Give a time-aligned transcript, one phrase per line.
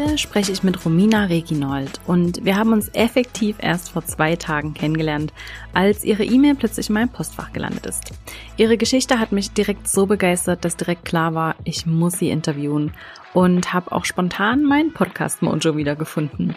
[0.00, 4.72] Heute spreche ich mit Romina Reginold und wir haben uns effektiv erst vor zwei Tagen
[4.72, 5.32] kennengelernt,
[5.74, 8.10] als ihre E-Mail plötzlich in meinem Postfach gelandet ist.
[8.56, 12.94] Ihre Geschichte hat mich direkt so begeistert, dass direkt klar war, ich muss sie interviewen
[13.34, 16.54] und habe auch spontan meinen Podcast-Mojo wiedergefunden.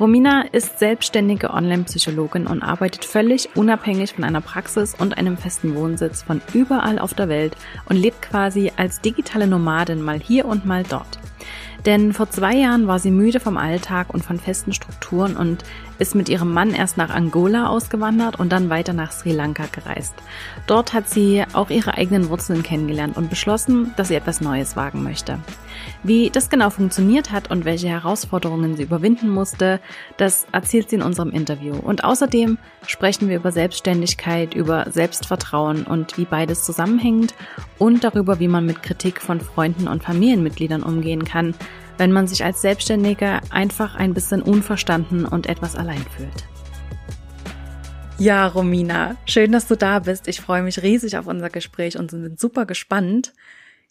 [0.00, 6.22] Romina ist selbstständige Online-Psychologin und arbeitet völlig unabhängig von einer Praxis und einem festen Wohnsitz
[6.22, 7.56] von überall auf der Welt
[7.90, 11.18] und lebt quasi als digitale Nomadin mal hier und mal dort.
[11.86, 15.64] Denn vor zwei Jahren war sie müde vom Alltag und von festen Strukturen und
[15.98, 20.14] ist mit ihrem Mann erst nach Angola ausgewandert und dann weiter nach Sri Lanka gereist.
[20.66, 25.02] Dort hat sie auch ihre eigenen Wurzeln kennengelernt und beschlossen, dass sie etwas Neues wagen
[25.02, 25.38] möchte.
[26.02, 29.80] Wie das genau funktioniert hat und welche Herausforderungen sie überwinden musste,
[30.16, 31.74] das erzählt sie in unserem Interview.
[31.74, 37.34] Und außerdem sprechen wir über Selbstständigkeit, über Selbstvertrauen und wie beides zusammenhängt
[37.78, 41.54] und darüber, wie man mit Kritik von Freunden und Familienmitgliedern umgehen kann,
[41.98, 46.44] wenn man sich als Selbstständiger einfach ein bisschen unverstanden und etwas allein fühlt.
[48.18, 50.28] Ja, Romina, schön, dass du da bist.
[50.28, 53.32] Ich freue mich riesig auf unser Gespräch und bin super gespannt.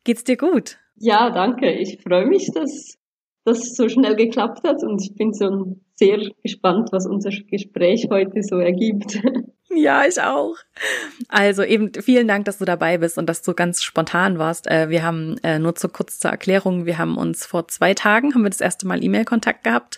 [0.06, 0.78] Geht's dir gut?
[0.95, 1.72] Ja, danke.
[1.72, 2.98] Ich freue mich, dass
[3.44, 8.44] das so schnell geklappt hat und ich bin so sehr gespannt, was unser Gespräch heute
[8.44, 9.20] so ergibt.
[9.76, 10.56] Ja, ich auch.
[11.30, 14.70] Also eben vielen Dank, dass du dabei bist und dass du ganz spontan warst.
[14.70, 18.36] Äh, wir haben äh, nur zu kurz zur Erklärung, wir haben uns vor zwei Tagen
[18.36, 19.98] haben wir das erste Mal E-Mail-Kontakt gehabt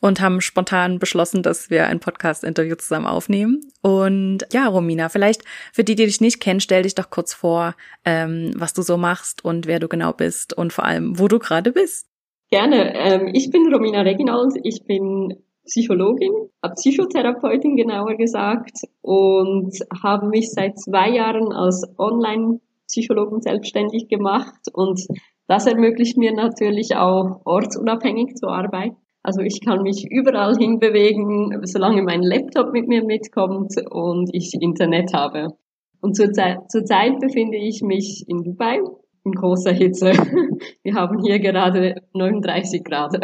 [0.00, 3.60] und haben spontan beschlossen, dass wir ein Podcast-Interview zusammen aufnehmen.
[3.82, 5.42] Und ja, Romina, vielleicht
[5.72, 7.74] für die, die dich nicht kennen, stell dich doch kurz vor,
[8.06, 11.38] ähm, was du so machst und wer du genau bist und vor allem, wo du
[11.38, 12.09] gerade bist.
[12.50, 12.94] Gerne.
[12.94, 14.54] Ähm, ich bin Romina Reginald.
[14.64, 16.32] Ich bin Psychologin,
[16.74, 25.00] Psychotherapeutin genauer gesagt und habe mich seit zwei Jahren als Online-Psychologin selbstständig gemacht und
[25.46, 28.96] das ermöglicht mir natürlich auch ortsunabhängig zu arbeiten.
[29.22, 35.12] Also ich kann mich überall hinbewegen, solange mein Laptop mit mir mitkommt und ich Internet
[35.14, 35.54] habe.
[36.00, 38.80] Und zurzeit, zurzeit befinde ich mich in Dubai
[39.24, 40.12] in großer Hitze.
[40.82, 43.18] Wir haben hier gerade 39 Grad.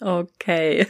[0.00, 0.86] Okay.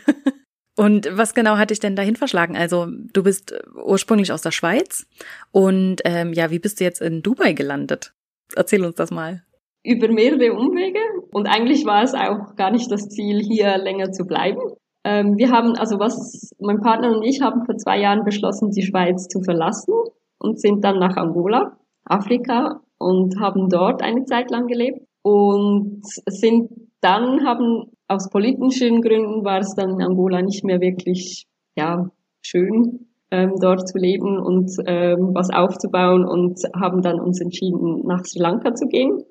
[0.76, 2.56] Und was genau hat dich denn dahin verschlagen?
[2.56, 3.54] Also du bist
[3.84, 5.06] ursprünglich aus der Schweiz
[5.50, 8.14] und ähm, ja, wie bist du jetzt in Dubai gelandet?
[8.56, 9.42] Erzähl uns das mal.
[9.84, 11.00] Über mehrere Umwege
[11.30, 14.60] und eigentlich war es auch gar nicht das Ziel, hier länger zu bleiben.
[15.04, 18.82] Ähm, wir haben, also was, mein Partner und ich haben vor zwei Jahren beschlossen, die
[18.82, 19.92] Schweiz zu verlassen
[20.38, 26.70] und sind dann nach Angola, Afrika und haben dort eine Zeit lang gelebt und sind
[27.00, 31.46] dann haben aus politischen Gründen war es dann in Angola nicht mehr wirklich
[31.76, 32.10] ja
[32.42, 38.24] schön ähm, dort zu leben und ähm, was aufzubauen und haben dann uns entschieden nach
[38.24, 39.24] Sri Lanka zu gehen.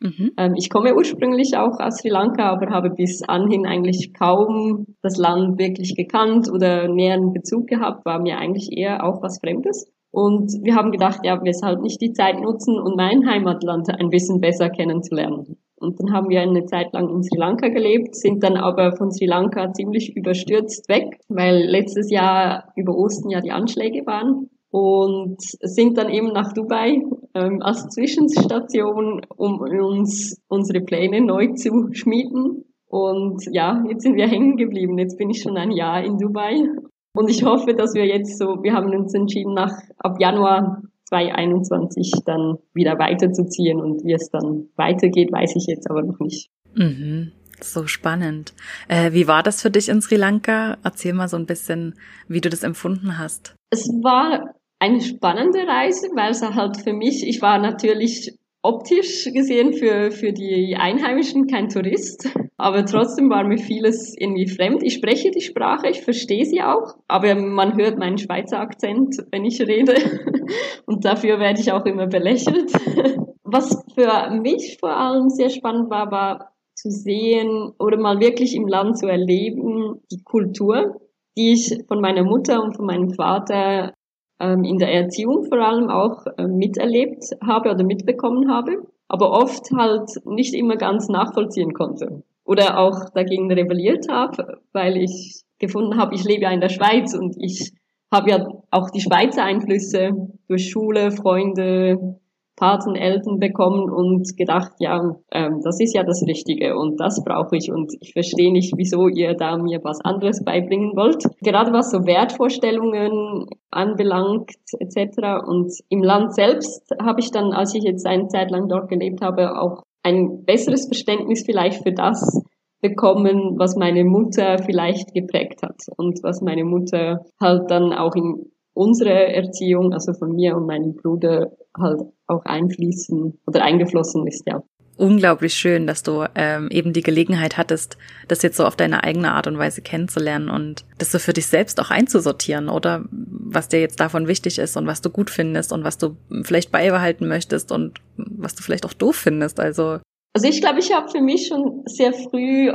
[0.00, 0.32] Mhm.
[0.36, 5.16] Ähm, ich komme ursprünglich auch aus Sri Lanka, aber habe bis anhin eigentlich kaum das
[5.16, 9.88] Land wirklich gekannt oder näheren Bezug gehabt, war mir eigentlich eher auch was Fremdes.
[10.14, 14.40] Und wir haben gedacht, ja, weshalb nicht die Zeit nutzen und mein Heimatland ein bisschen
[14.40, 15.56] besser kennenzulernen.
[15.74, 19.10] Und dann haben wir eine Zeit lang in Sri Lanka gelebt, sind dann aber von
[19.10, 25.38] Sri Lanka ziemlich überstürzt weg, weil letztes Jahr über Osten ja die Anschläge waren und
[25.40, 27.02] sind dann eben nach Dubai
[27.34, 32.66] ähm, als Zwischenstation, um uns unsere Pläne neu zu schmieden.
[32.86, 34.96] Und ja, jetzt sind wir hängen geblieben.
[34.96, 36.68] Jetzt bin ich schon ein Jahr in Dubai
[37.14, 42.12] und ich hoffe, dass wir jetzt so, wir haben uns entschieden, nach ab Januar 2021
[42.24, 46.50] dann wieder weiterzuziehen und wie es dann weitergeht, weiß ich jetzt aber noch nicht.
[46.74, 47.32] Mhm.
[47.60, 48.52] So spannend.
[48.88, 50.76] Äh, wie war das für dich in Sri Lanka?
[50.82, 51.94] Erzähl mal so ein bisschen,
[52.26, 53.54] wie du das empfunden hast.
[53.70, 59.74] Es war eine spannende Reise, weil es halt für mich, ich war natürlich optisch gesehen
[59.74, 64.82] für, für die Einheimischen kein Tourist, aber trotzdem war mir vieles irgendwie fremd.
[64.82, 69.44] Ich spreche die Sprache, ich verstehe sie auch, aber man hört meinen Schweizer Akzent, wenn
[69.44, 69.94] ich rede
[70.86, 72.72] und dafür werde ich auch immer belächelt.
[73.44, 78.66] Was für mich vor allem sehr spannend war, war zu sehen oder mal wirklich im
[78.66, 81.00] Land zu erleben, die Kultur,
[81.36, 83.92] die ich von meiner Mutter und von meinem Vater
[84.38, 90.10] in der Erziehung vor allem auch äh, miterlebt habe oder mitbekommen habe, aber oft halt
[90.24, 96.24] nicht immer ganz nachvollziehen konnte oder auch dagegen rebelliert habe, weil ich gefunden habe, ich
[96.24, 97.72] lebe ja in der Schweiz und ich
[98.12, 100.10] habe ja auch die Schweizer Einflüsse
[100.46, 102.20] durch Schule, Freunde,
[102.56, 107.72] Pateneltern bekommen und gedacht, ja, ähm, das ist ja das Richtige und das brauche ich
[107.72, 111.24] und ich verstehe nicht, wieso ihr da mir was anderes beibringen wollt.
[111.42, 115.44] Gerade was so Wertvorstellungen anbelangt etc.
[115.46, 119.20] Und im Land selbst habe ich dann, als ich jetzt eine Zeit lang dort gelebt
[119.20, 122.42] habe, auch ein besseres Verständnis vielleicht für das
[122.80, 128.52] bekommen, was meine Mutter vielleicht geprägt hat und was meine Mutter halt dann auch in
[128.74, 134.62] unsere Erziehung, also von mir und meinem Bruder, halt auch einfließen oder eingeflossen ist, ja.
[134.96, 137.98] Unglaublich schön, dass du ähm, eben die Gelegenheit hattest,
[138.28, 141.48] das jetzt so auf deine eigene Art und Weise kennenzulernen und das so für dich
[141.48, 145.72] selbst auch einzusortieren, oder was dir jetzt davon wichtig ist und was du gut findest
[145.72, 149.58] und was du vielleicht beibehalten möchtest und was du vielleicht auch doof findest.
[149.58, 149.98] Also
[150.34, 152.72] also ich glaube, ich habe für mich schon sehr früh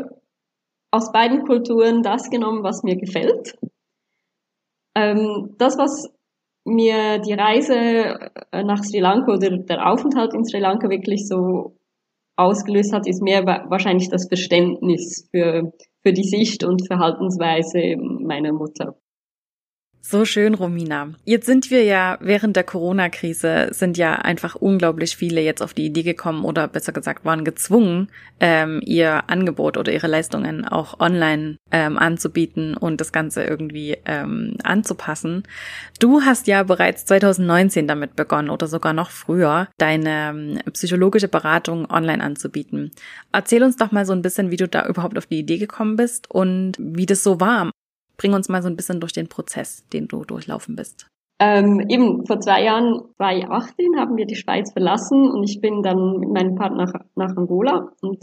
[0.91, 3.57] aus beiden Kulturen das genommen, was mir gefällt.
[4.95, 6.09] Ähm, das, was
[6.65, 11.75] mir die Reise äh, nach Sri Lanka oder der Aufenthalt in Sri Lanka wirklich so
[12.35, 18.95] ausgelöst hat, ist mehr wahrscheinlich das Verständnis für, für die Sicht und Verhaltensweise meiner Mutter.
[20.01, 21.09] So schön, Romina.
[21.25, 25.85] Jetzt sind wir ja während der Corona-Krise sind ja einfach unglaublich viele jetzt auf die
[25.85, 28.09] Idee gekommen oder besser gesagt waren gezwungen,
[28.39, 34.55] ähm, ihr Angebot oder ihre Leistungen auch online ähm, anzubieten und das Ganze irgendwie ähm,
[34.63, 35.43] anzupassen.
[35.99, 41.89] Du hast ja bereits 2019 damit begonnen oder sogar noch früher, deine ähm, psychologische Beratung
[41.91, 42.91] online anzubieten.
[43.33, 45.97] Erzähl uns doch mal so ein bisschen, wie du da überhaupt auf die Idee gekommen
[45.97, 47.69] bist und wie das so war
[48.19, 51.07] Bring uns mal so ein bisschen durch den Prozess, den du durchlaufen bist.
[51.41, 56.17] Ähm, eben vor zwei Jahren, 2018, haben wir die Schweiz verlassen und ich bin dann
[56.19, 58.19] mit meinem Partner nach, nach Angola und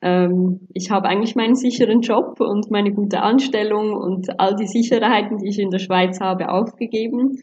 [0.00, 5.38] ähm, ich habe eigentlich meinen sicheren Job und meine gute Anstellung und all die Sicherheiten,
[5.38, 7.42] die ich in der Schweiz habe, aufgegeben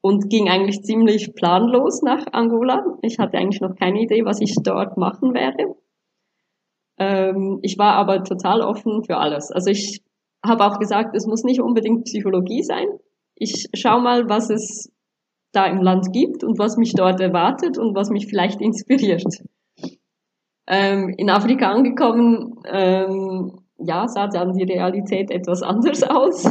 [0.00, 2.84] und ging eigentlich ziemlich planlos nach Angola.
[3.02, 5.76] Ich hatte eigentlich noch keine Idee, was ich dort machen werde.
[6.98, 9.52] Ähm, ich war aber total offen für alles.
[9.52, 10.02] Also ich
[10.44, 12.86] habe auch gesagt, es muss nicht unbedingt Psychologie sein.
[13.34, 14.92] Ich schau mal, was es
[15.52, 19.24] da im Land gibt und was mich dort erwartet und was mich vielleicht inspiriert.
[20.66, 26.48] Ähm, in Afrika angekommen, ähm, ja, sah dann die Realität etwas anders aus.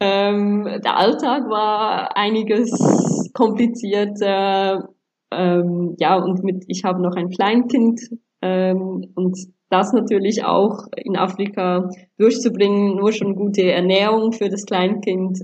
[0.00, 4.88] ähm, der Alltag war einiges komplizierter.
[5.30, 8.00] Ähm, ja, und mit, ich habe noch ein Kleinkind
[8.44, 9.38] ähm, und
[9.70, 11.88] das natürlich auch in Afrika
[12.18, 15.38] durchzubringen, nur schon gute Ernährung für das Kleinkind,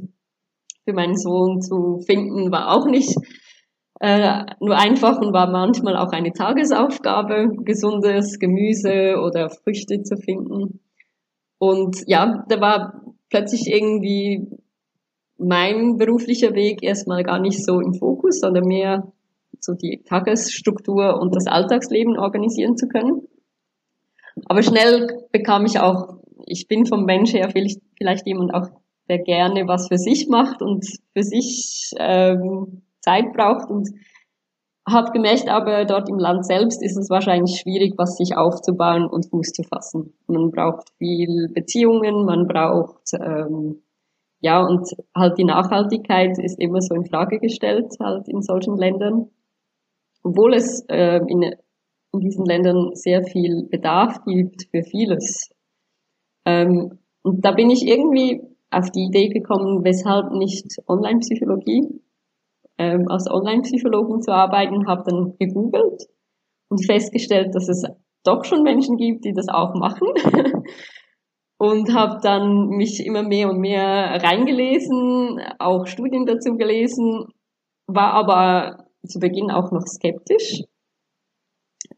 [0.84, 3.16] für meinen Sohn zu finden, war auch nicht
[4.00, 10.80] äh, nur einfach und war manchmal auch eine Tagesaufgabe, gesundes Gemüse oder Früchte zu finden.
[11.58, 14.46] Und ja, da war plötzlich irgendwie
[15.38, 19.10] mein beruflicher Weg erstmal gar nicht so im Fokus, sondern mehr
[19.62, 23.22] so die Tagesstruktur und das Alltagsleben organisieren zu können.
[24.46, 28.68] Aber schnell bekam ich auch, ich bin vom Mensch her vielleicht, jemand auch,
[29.08, 33.88] der gerne was für sich macht und für sich ähm, Zeit braucht und
[34.88, 39.28] habe gemerkt, aber dort im Land selbst ist es wahrscheinlich schwierig, was sich aufzubauen und
[39.30, 40.14] Fuß zu fassen.
[40.26, 43.82] Man braucht viel Beziehungen, man braucht ähm,
[44.40, 49.30] ja und halt die Nachhaltigkeit ist immer so in Frage gestellt halt in solchen Ländern,
[50.22, 51.54] obwohl es äh, in
[52.12, 55.50] in diesen Ländern sehr viel Bedarf gibt für vieles.
[56.44, 58.40] Ähm, und da bin ich irgendwie
[58.70, 62.00] auf die Idee gekommen, weshalb nicht Online-Psychologie,
[62.78, 66.06] ähm, als Online-Psychologen zu arbeiten, habe dann gegoogelt
[66.68, 67.84] und festgestellt, dass es
[68.24, 70.08] doch schon Menschen gibt, die das auch machen.
[71.58, 77.26] und habe dann mich immer mehr und mehr reingelesen, auch Studien dazu gelesen,
[77.86, 80.62] war aber zu Beginn auch noch skeptisch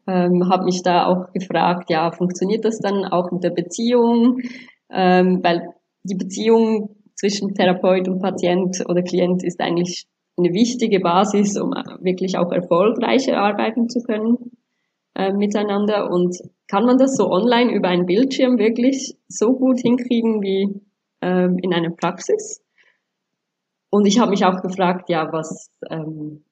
[0.07, 4.39] ähm, habe mich da auch gefragt, ja, funktioniert das dann auch mit der Beziehung?
[4.89, 5.69] Ähm, weil
[6.03, 10.05] die Beziehung zwischen Therapeut und Patient oder Klient ist eigentlich
[10.37, 14.51] eine wichtige Basis, um wirklich auch erfolgreicher arbeiten zu können
[15.15, 16.11] äh, miteinander.
[16.11, 20.81] Und kann man das so online über einen Bildschirm wirklich so gut hinkriegen wie
[21.21, 22.62] ähm, in einer Praxis?
[23.93, 26.43] Und ich habe mich auch gefragt, ja, was, ähm,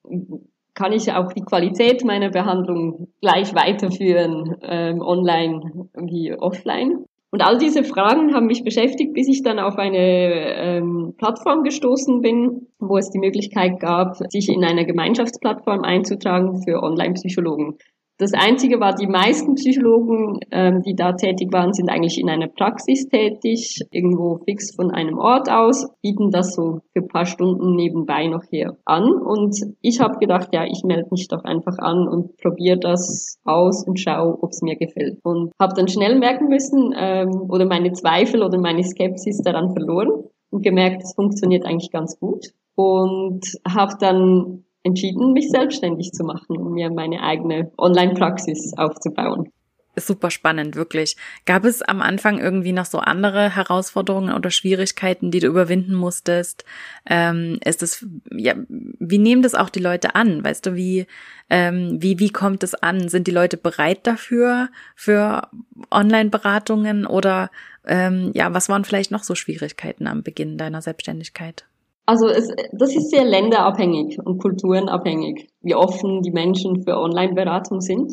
[0.74, 7.04] kann ich auch die Qualität meiner Behandlung gleich weiterführen, ähm, online wie offline.
[7.32, 12.20] Und all diese Fragen haben mich beschäftigt, bis ich dann auf eine ähm, Plattform gestoßen
[12.20, 17.76] bin, wo es die Möglichkeit gab, sich in einer Gemeinschaftsplattform einzutragen für Online-Psychologen.
[18.22, 22.46] Das Einzige war, die meisten Psychologen, ähm, die da tätig waren, sind eigentlich in einer
[22.46, 28.28] Praxis tätig, irgendwo fix von einem Ort aus, bieten das so für paar Stunden nebenbei
[28.28, 29.10] noch hier an.
[29.10, 33.84] Und ich habe gedacht, ja, ich melde mich doch einfach an und probiere das aus
[33.84, 35.18] und schaue, ob es mir gefällt.
[35.24, 40.10] Und habe dann schnell merken müssen ähm, oder meine Zweifel oder meine Skepsis daran verloren
[40.50, 42.52] und gemerkt, es funktioniert eigentlich ganz gut.
[42.76, 49.50] Und habe dann entschieden, mich selbstständig zu machen und mir meine eigene Online-Praxis aufzubauen.
[49.94, 51.16] super spannend, wirklich.
[51.44, 56.64] Gab es am Anfang irgendwie noch so andere Herausforderungen oder Schwierigkeiten, die du überwinden musstest?
[57.04, 60.42] Ähm, ist es, ja, wie nehmen das auch die Leute an?
[60.42, 61.06] Weißt du, wie,
[61.50, 63.08] ähm, wie, wie kommt es an?
[63.08, 65.48] Sind die Leute bereit dafür, für
[65.90, 67.50] Online-Beratungen oder,
[67.86, 71.66] ähm, ja, was waren vielleicht noch so Schwierigkeiten am Beginn deiner Selbstständigkeit?
[72.04, 78.12] Also es, das ist sehr länderabhängig und kulturenabhängig, wie offen die Menschen für Online-Beratung sind.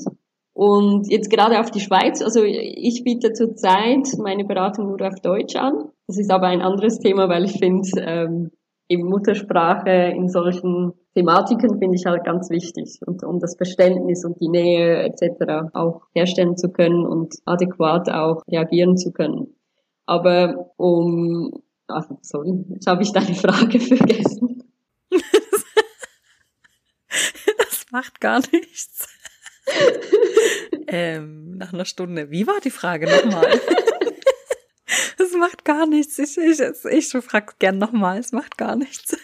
[0.53, 5.55] Und jetzt gerade auf die Schweiz, also ich biete zurzeit meine Beratung nur auf Deutsch
[5.55, 5.89] an.
[6.05, 8.51] Das ist aber ein anderes Thema, weil ich finde, ähm,
[8.89, 12.99] eben Muttersprache in solchen Thematiken finde ich halt ganz wichtig.
[13.05, 15.71] Und um das Verständnis und die Nähe etc.
[15.73, 19.55] auch herstellen zu können und adäquat auch reagieren zu können.
[20.05, 21.51] Aber um,
[21.89, 24.63] ach, sorry, jetzt habe ich deine Frage vergessen.
[27.57, 29.07] das macht gar nichts.
[30.87, 32.31] ähm, nach einer Stunde.
[32.31, 33.59] Wie war die Frage nochmal?
[35.21, 36.17] Es macht gar nichts.
[36.17, 38.17] Ich, ich, ich frage gern nochmal.
[38.19, 39.15] Es macht gar nichts.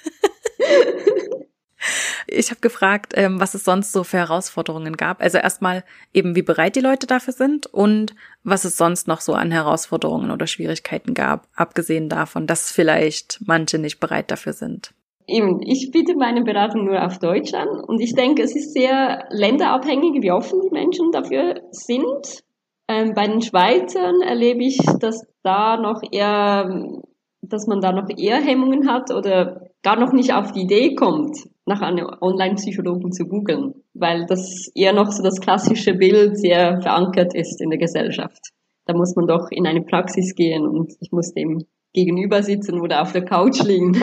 [2.28, 5.22] Ich habe gefragt, ähm, was es sonst so für Herausforderungen gab.
[5.22, 9.34] Also erstmal eben, wie bereit die Leute dafür sind und was es sonst noch so
[9.34, 14.92] an Herausforderungen oder Schwierigkeiten gab, abgesehen davon, dass vielleicht manche nicht bereit dafür sind.
[15.28, 19.26] Eben, ich biete meine Beratung nur auf Deutsch an und ich denke, es ist sehr
[19.32, 22.44] länderabhängig, wie offen die Menschen dafür sind.
[22.88, 27.02] Ähm, bei den Schweizern erlebe ich, dass da noch eher,
[27.42, 31.38] dass man da noch eher Hemmungen hat oder gar noch nicht auf die Idee kommt,
[31.66, 37.34] nach einem Online-Psychologen zu googeln, weil das eher noch so das klassische Bild sehr verankert
[37.34, 38.50] ist in der Gesellschaft.
[38.86, 43.02] Da muss man doch in eine Praxis gehen und ich muss dem gegenüber sitzen oder
[43.02, 43.94] auf der Couch liegen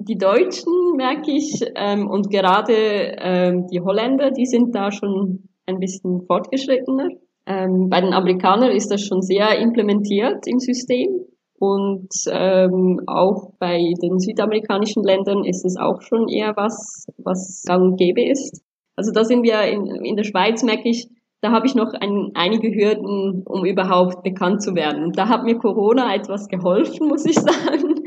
[0.00, 2.72] die Deutschen merke ich ähm, und gerade
[3.18, 7.10] ähm, die Holländer, die sind da schon ein bisschen fortgeschrittener.
[7.46, 11.26] Ähm, bei den Amerikanern ist das schon sehr implementiert im System
[11.60, 17.82] und ähm, auch bei den südamerikanischen Ländern ist es auch schon eher was, was gang
[17.82, 18.62] und gäbe ist.
[18.96, 21.10] Also da sind wir in, in der Schweiz, merke ich,
[21.42, 25.04] da habe ich noch ein, einige Hürden, um überhaupt bekannt zu werden.
[25.04, 28.04] Und da hat mir Corona etwas geholfen, muss ich sagen,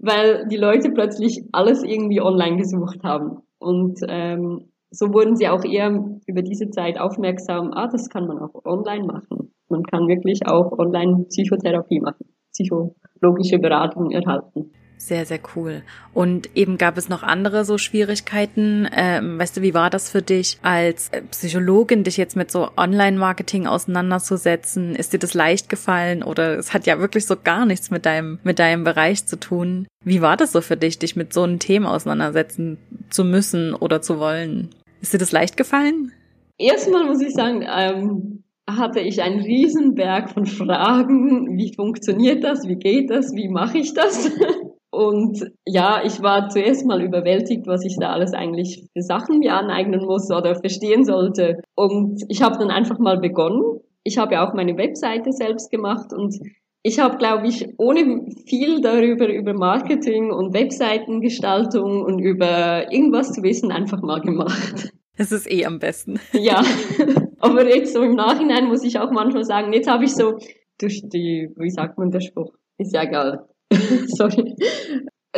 [0.00, 3.38] weil die Leute plötzlich alles irgendwie online gesucht haben.
[3.58, 5.92] Und ähm, so wurden sie auch eher
[6.26, 9.52] über diese Zeit aufmerksam, ah, das kann man auch online machen.
[9.68, 14.70] Man kann wirklich auch online Psychotherapie machen, psychologische Beratung erhalten.
[14.98, 15.82] Sehr, sehr cool.
[16.14, 18.88] Und eben gab es noch andere so Schwierigkeiten.
[18.96, 22.70] Ähm, weißt du, wie war das für dich als äh, Psychologin, dich jetzt mit so
[22.78, 24.94] Online-Marketing auseinanderzusetzen?
[24.94, 28.38] Ist dir das leicht gefallen oder es hat ja wirklich so gar nichts mit deinem,
[28.42, 29.86] mit deinem Bereich zu tun?
[30.02, 32.78] Wie war das so für dich, dich mit so einem Thema auseinandersetzen
[33.10, 34.70] zu müssen oder zu wollen?
[35.02, 36.12] Ist dir das leicht gefallen?
[36.58, 41.56] Erstmal muss ich sagen, ähm, hatte ich einen Riesenberg von Fragen.
[41.56, 42.66] Wie funktioniert das?
[42.66, 43.34] Wie geht das?
[43.34, 44.30] Wie mache ich das?
[44.90, 49.54] Und ja, ich war zuerst mal überwältigt, was ich da alles eigentlich für Sachen mir
[49.54, 51.60] aneignen muss oder verstehen sollte.
[51.74, 53.80] Und ich habe dann einfach mal begonnen.
[54.04, 56.38] Ich habe ja auch meine Webseite selbst gemacht und
[56.82, 63.42] ich habe, glaube ich, ohne viel darüber, über Marketing und Webseitengestaltung und über irgendwas zu
[63.42, 64.92] wissen, einfach mal gemacht.
[65.16, 66.20] Es ist eh am besten.
[66.32, 66.62] Ja,
[67.40, 70.38] aber jetzt so im Nachhinein muss ich auch manchmal sagen, jetzt habe ich so
[70.78, 73.46] durch die, wie sagt man der Spruch, ist ja egal,
[74.06, 74.54] Sorry.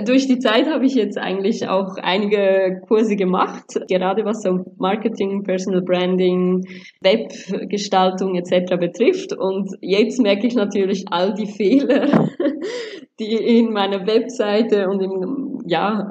[0.04, 5.42] Durch die Zeit habe ich jetzt eigentlich auch einige Kurse gemacht, gerade was so Marketing,
[5.42, 6.64] Personal Branding,
[7.00, 8.76] Webgestaltung etc.
[8.76, 9.36] betrifft.
[9.36, 12.28] Und jetzt merke ich natürlich all die Fehler,
[13.18, 16.08] die in meiner Webseite und im, ja,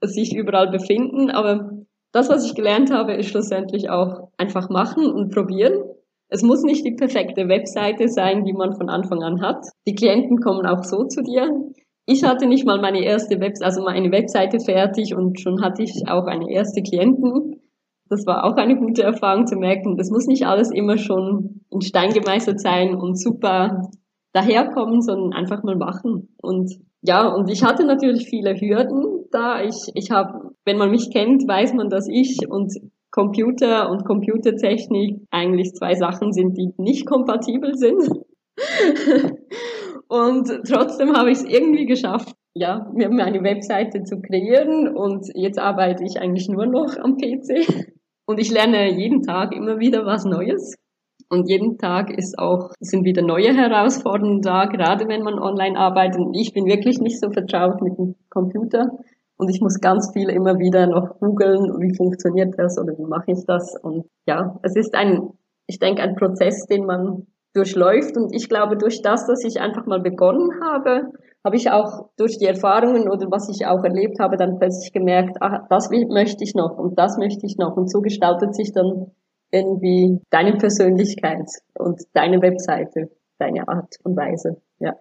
[0.00, 1.30] sich überall befinden.
[1.30, 1.72] Aber
[2.12, 5.82] das, was ich gelernt habe, ist schlussendlich auch einfach machen und probieren.
[6.28, 9.64] Es muss nicht die perfekte Webseite sein, die man von Anfang an hat.
[9.86, 11.48] Die Klienten kommen auch so zu dir.
[12.06, 16.02] Ich hatte nicht mal meine erste Web, also meine Webseite fertig und schon hatte ich
[16.08, 17.60] auch eine erste Klienten.
[18.10, 19.96] Das war auch eine gute Erfahrung zu merken.
[19.96, 23.82] Das muss nicht alles immer schon in Stein gemeißelt sein und super
[24.32, 26.34] daherkommen, sondern einfach mal machen.
[26.42, 29.62] Und ja, und ich hatte natürlich viele Hürden da.
[29.62, 32.72] Ich, ich habe, wenn man mich kennt, weiß man, dass ich und
[33.14, 38.02] Computer und Computertechnik eigentlich zwei Sachen sind, die nicht kompatibel sind.
[40.08, 45.60] und trotzdem habe ich es irgendwie geschafft, ja, mir eine Webseite zu kreieren und jetzt
[45.60, 47.84] arbeite ich eigentlich nur noch am PC.
[48.26, 50.74] Und ich lerne jeden Tag immer wieder was Neues.
[51.28, 56.20] Und jeden Tag ist auch, sind wieder neue Herausforderungen da, gerade wenn man online arbeitet.
[56.20, 58.86] Und ich bin wirklich nicht so vertraut mit dem Computer.
[59.36, 63.32] Und ich muss ganz viel immer wieder noch googeln, wie funktioniert das oder wie mache
[63.32, 63.74] ich das.
[63.82, 65.30] Und ja, es ist ein,
[65.66, 68.16] ich denke, ein Prozess, den man durchläuft.
[68.16, 71.12] Und ich glaube, durch das, dass ich einfach mal begonnen habe,
[71.44, 75.36] habe ich auch durch die Erfahrungen oder was ich auch erlebt habe, dann plötzlich gemerkt,
[75.40, 77.76] ach, das möchte ich noch und das möchte ich noch.
[77.76, 79.12] Und so gestaltet sich dann
[79.52, 81.46] irgendwie deine Persönlichkeit
[81.78, 84.60] und deine Webseite, deine Art und Weise.
[84.78, 84.94] Ja.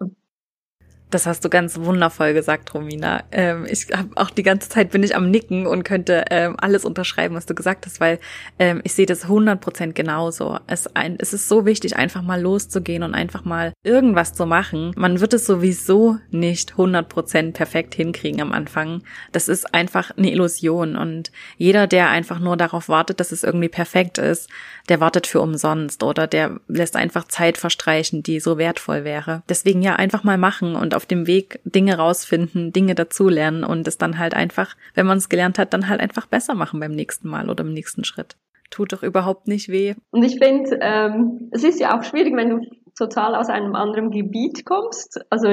[1.13, 3.23] Das hast du ganz wundervoll gesagt, Romina.
[3.31, 6.85] Ähm, ich habe auch die ganze Zeit bin ich am Nicken und könnte ähm, alles
[6.85, 8.17] unterschreiben, was du gesagt hast, weil
[8.57, 10.57] ähm, ich sehe das 100 Prozent genauso.
[10.65, 14.91] Es, ein, es ist so wichtig, einfach mal loszugehen und einfach mal irgendwas zu machen.
[14.95, 19.03] Man wird es sowieso nicht 100 Prozent perfekt hinkriegen am Anfang.
[19.31, 23.69] Das ist einfach eine Illusion und jeder, der einfach nur darauf wartet, dass es irgendwie
[23.69, 24.49] perfekt ist,
[24.89, 29.43] der wartet für umsonst oder der lässt einfach Zeit verstreichen, die so wertvoll wäre.
[29.47, 33.85] Deswegen ja einfach mal machen und auf auf dem Weg Dinge rausfinden, Dinge dazulernen und
[33.89, 36.93] es dann halt einfach, wenn man es gelernt hat, dann halt einfach besser machen beim
[36.93, 38.37] nächsten Mal oder im nächsten Schritt.
[38.69, 39.95] Tut doch überhaupt nicht weh.
[40.11, 42.61] Und ich finde, ähm, es ist ja auch schwierig, wenn du
[42.97, 45.19] total aus einem anderen Gebiet kommst.
[45.29, 45.49] Also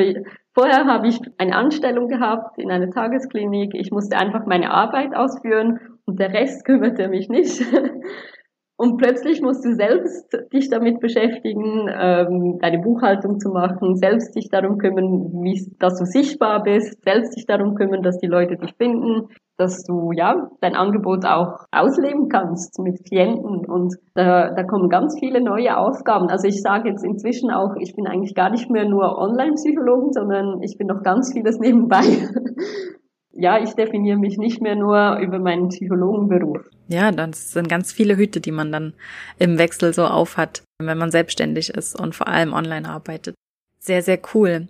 [0.55, 3.75] vorher habe ich eine Anstellung gehabt in einer Tagesklinik.
[3.75, 7.61] Ich musste einfach meine Arbeit ausführen und der Rest kümmerte mich nicht.
[8.81, 14.49] Und plötzlich musst du selbst dich damit beschäftigen, ähm, deine Buchhaltung zu machen, selbst dich
[14.49, 18.73] darum kümmern, wie, dass du sichtbar bist, selbst dich darum kümmern, dass die Leute dich
[18.79, 23.67] finden, dass du ja dein Angebot auch ausleben kannst mit Klienten.
[23.67, 26.31] Und da, da kommen ganz viele neue Aufgaben.
[26.31, 30.63] Also ich sage jetzt inzwischen auch, ich bin eigentlich gar nicht mehr nur Online-Psychologin, sondern
[30.63, 32.01] ich bin noch ganz vieles nebenbei.
[33.41, 36.61] ja, ich definiere mich nicht mehr nur über meinen Psychologenberuf.
[36.89, 38.93] Ja, das sind ganz viele Hüte, die man dann
[39.39, 43.35] im Wechsel so aufhat, wenn man selbstständig ist und vor allem online arbeitet.
[43.79, 44.67] Sehr, sehr cool.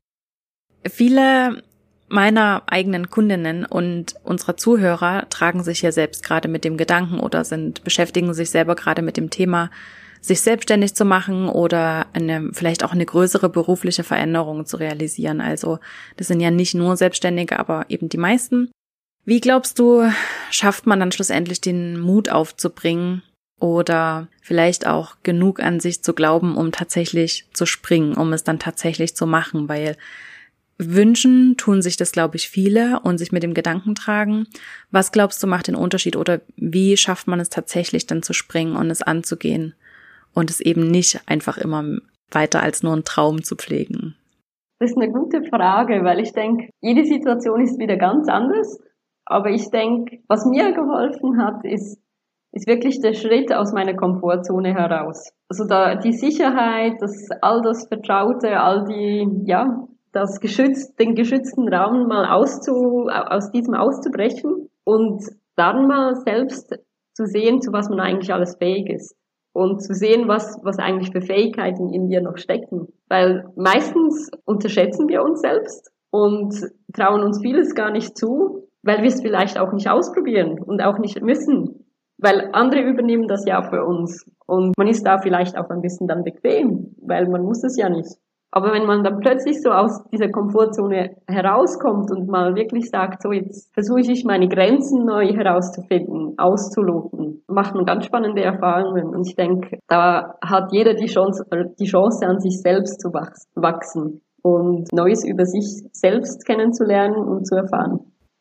[0.89, 1.63] Viele
[2.09, 7.45] meiner eigenen Kundinnen und unserer Zuhörer tragen sich ja selbst gerade mit dem Gedanken oder
[7.45, 9.71] sind, beschäftigen sich selber gerade mit dem Thema,
[10.21, 15.41] sich selbstständig zu machen oder eine, vielleicht auch eine größere berufliche Veränderung zu realisieren.
[15.41, 15.79] Also,
[16.17, 18.71] das sind ja nicht nur Selbstständige, aber eben die meisten.
[19.25, 20.11] Wie glaubst du,
[20.51, 23.23] schafft man dann schlussendlich den Mut aufzubringen
[23.59, 28.59] oder vielleicht auch genug an sich zu glauben, um tatsächlich zu springen, um es dann
[28.59, 29.97] tatsächlich zu machen, weil
[30.79, 34.47] wünschen tun sich das, glaube ich, viele und sich mit dem Gedanken tragen.
[34.91, 38.77] Was glaubst du macht den Unterschied oder wie schafft man es tatsächlich dann zu springen
[38.77, 39.75] und es anzugehen
[40.35, 41.85] und es eben nicht einfach immer
[42.31, 44.17] weiter als nur einen Traum zu pflegen?
[44.79, 48.79] Das ist eine gute Frage, weil ich denke, jede Situation ist wieder ganz anders.
[49.27, 52.01] Aber ich denke, was mir geholfen hat, ist,
[52.53, 55.31] ist wirklich der Schritt aus meiner Komfortzone heraus.
[55.49, 61.73] Also da die Sicherheit, das all das Vertraute, all die, ja, das geschützt, den geschützten
[61.73, 65.23] Raum mal auszu, aus diesem auszubrechen und
[65.57, 66.75] dann mal selbst
[67.13, 69.15] zu sehen, zu was man eigentlich alles fähig ist.
[69.53, 72.89] Und zu sehen, was, was eigentlich für Fähigkeiten in dir noch stecken.
[73.09, 76.55] Weil meistens unterschätzen wir uns selbst und
[76.95, 80.99] trauen uns vieles gar nicht zu weil wir es vielleicht auch nicht ausprobieren und auch
[80.99, 81.87] nicht müssen,
[82.19, 86.07] weil andere übernehmen das ja für uns und man ist da vielleicht auch ein bisschen
[86.07, 88.17] dann bequem, weil man muss es ja nicht.
[88.53, 93.31] Aber wenn man dann plötzlich so aus dieser Komfortzone herauskommt und mal wirklich sagt, so
[93.31, 99.15] jetzt versuche ich meine Grenzen neu herauszufinden, auszuloten, macht man ganz spannende Erfahrungen.
[99.15, 101.45] Und ich denke, da hat jeder die Chance,
[101.79, 107.55] die Chance an sich selbst zu wachsen und Neues über sich selbst kennenzulernen und zu
[107.55, 108.01] erfahren.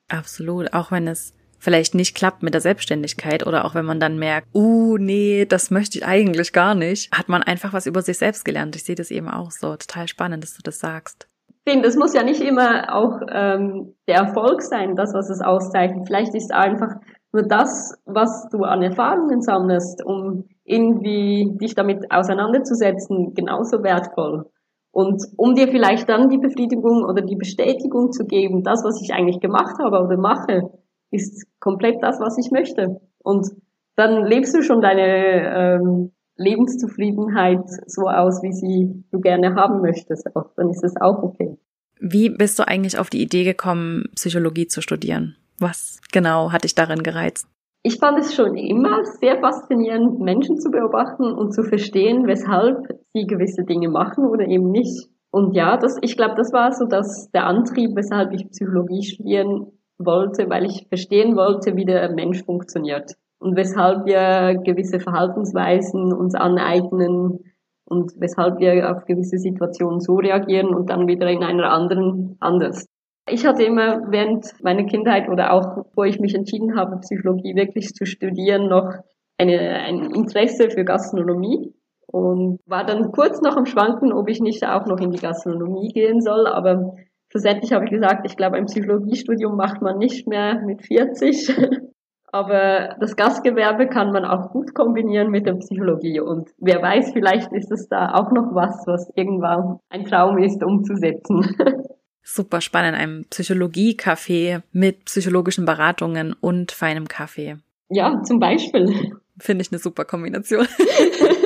[0.10, 4.18] Absolut, auch wenn es vielleicht nicht klappt mit der Selbstständigkeit oder auch wenn man dann
[4.18, 8.18] merkt, uh, nee, das möchte ich eigentlich gar nicht, hat man einfach was über sich
[8.18, 8.76] selbst gelernt.
[8.76, 9.76] Ich sehe das eben auch so.
[9.76, 11.28] Total spannend, dass du das sagst.
[11.68, 16.08] Finde, es muss ja nicht immer auch ähm, der Erfolg sein, das, was es auszeichnet.
[16.08, 16.96] Vielleicht ist einfach
[17.32, 24.46] nur das, was du an Erfahrungen sammelst, um irgendwie dich damit auseinanderzusetzen, genauso wertvoll.
[24.92, 29.14] Und um dir vielleicht dann die Befriedigung oder die Bestätigung zu geben, das, was ich
[29.14, 30.72] eigentlich gemacht habe oder mache,
[31.12, 33.02] ist komplett das, was ich möchte.
[33.20, 33.48] Und
[33.96, 40.36] dann lebst du schon deine ähm, Lebenszufriedenheit so aus, wie sie du gerne haben möchtest.
[40.36, 41.58] Auch, dann ist es auch okay.
[42.00, 45.36] Wie bist du eigentlich auf die Idee gekommen, Psychologie zu studieren?
[45.60, 47.46] Was genau hat dich darin gereizt?
[47.84, 52.78] Ich fand es schon immer sehr faszinierend, Menschen zu beobachten und zu verstehen, weshalb
[53.14, 55.10] sie gewisse Dinge machen oder eben nicht.
[55.32, 59.68] Und ja, das, ich glaube, das war so dass der Antrieb, weshalb ich Psychologie studieren
[60.00, 66.36] wollte, weil ich verstehen wollte, wie der Mensch funktioniert und weshalb wir gewisse Verhaltensweisen uns
[66.36, 67.40] aneignen
[67.86, 72.86] und weshalb wir auf gewisse Situationen so reagieren und dann wieder in einer anderen anders.
[73.30, 77.94] Ich hatte immer während meiner Kindheit oder auch, wo ich mich entschieden habe, Psychologie wirklich
[77.94, 78.92] zu studieren, noch
[79.38, 81.74] eine, ein Interesse für Gastronomie.
[82.12, 85.90] und war dann kurz noch am Schwanken, ob ich nicht auch noch in die Gastronomie
[85.94, 86.96] gehen soll, aber
[87.30, 91.56] schlussendlich habe ich gesagt, ich glaube, ein Psychologiestudium macht man nicht mehr mit 40.
[92.32, 96.20] Aber das Gastgewerbe kann man auch gut kombinieren mit der Psychologie.
[96.20, 100.64] Und wer weiß, vielleicht ist es da auch noch was, was irgendwann ein Traum ist,
[100.64, 101.56] umzusetzen.
[102.22, 107.58] Super spannend, einem Psychologie-Café mit psychologischen Beratungen und feinem Kaffee.
[107.90, 109.16] Ja, zum Beispiel.
[109.40, 110.68] Finde ich eine super Kombination.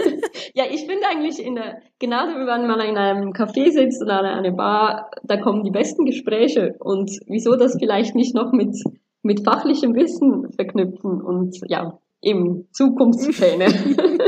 [0.53, 4.25] ja, ich finde eigentlich in der, genau wenn man in einem Café sitzt oder an
[4.25, 6.75] einer Bar, da kommen die besten Gespräche.
[6.79, 8.75] Und wieso das vielleicht nicht noch mit,
[9.23, 13.65] mit fachlichem Wissen verknüpfen und ja, eben Zukunftspläne.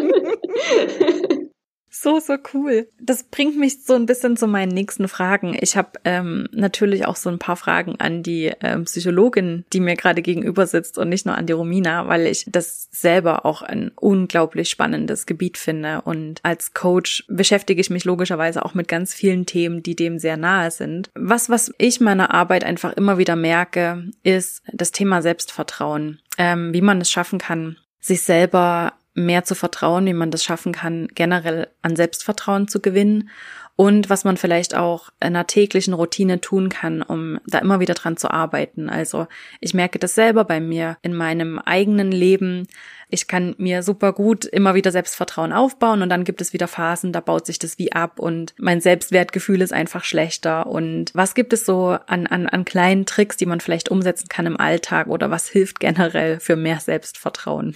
[2.06, 2.88] So, so cool.
[3.00, 5.58] Das bringt mich so ein bisschen zu meinen nächsten Fragen.
[5.60, 9.96] Ich habe ähm, natürlich auch so ein paar Fragen an die ähm, Psychologin, die mir
[9.96, 13.90] gerade gegenüber sitzt und nicht nur an die Romina, weil ich das selber auch ein
[13.96, 16.02] unglaublich spannendes Gebiet finde.
[16.04, 20.38] Und als Coach beschäftige ich mich logischerweise auch mit ganz vielen Themen, die dem sehr
[20.38, 21.10] nahe sind.
[21.16, 26.20] Was, was ich meiner Arbeit einfach immer wieder merke, ist das Thema Selbstvertrauen.
[26.38, 30.74] Ähm, wie man es schaffen kann, sich selber mehr zu vertrauen, wie man das schaffen
[30.74, 33.30] kann, generell an Selbstvertrauen zu gewinnen
[33.78, 37.94] und was man vielleicht auch in einer täglichen Routine tun kann, um da immer wieder
[37.94, 38.90] dran zu arbeiten.
[38.90, 39.28] Also
[39.60, 42.68] ich merke das selber bei mir in meinem eigenen Leben.
[43.10, 47.12] Ich kann mir super gut immer wieder Selbstvertrauen aufbauen und dann gibt es wieder Phasen,
[47.12, 50.68] da baut sich das wie ab und mein Selbstwertgefühl ist einfach schlechter.
[50.68, 54.46] Und was gibt es so an, an, an kleinen Tricks, die man vielleicht umsetzen kann
[54.46, 57.76] im Alltag oder was hilft generell für mehr Selbstvertrauen?